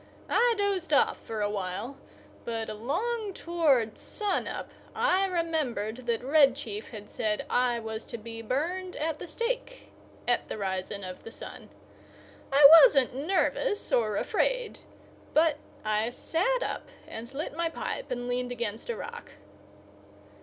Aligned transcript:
I 0.31 0.55
dozed 0.57 0.91
off 0.93 1.19
for 1.19 1.41
a 1.43 1.49
while, 1.51 1.95
but 2.43 2.69
along 2.69 3.35
toward 3.35 3.99
sun 3.99 4.47
up 4.47 4.71
I 4.95 5.27
remembered 5.27 6.07
that 6.07 6.23
Red 6.23 6.55
Chief 6.55 6.89
had 6.89 7.07
said 7.07 7.45
I 7.51 7.79
was 7.79 8.07
to 8.07 8.17
be 8.17 8.41
burned 8.41 8.95
at 8.95 9.19
the 9.19 9.27
stake 9.27 9.91
at 10.27 10.47
the 10.49 10.57
rising 10.57 11.03
of 11.03 11.23
the 11.23 11.29
sun. 11.29 11.69
I 12.51 12.67
wasn't 12.81 13.13
nervous 13.13 13.91
or 13.91 14.15
afraid; 14.15 14.79
but 15.35 15.57
I 15.85 16.09
sat 16.09 16.63
up 16.63 16.89
and 17.07 17.31
lit 17.31 17.55
my 17.55 17.69
pipe 17.69 18.09
and 18.09 18.27
leaned 18.27 18.51
against 18.51 18.89
a 18.89 18.95
rock. 18.97 19.29